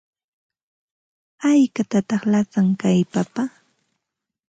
[1.43, 3.43] ¿Haykataq lasan kay papa?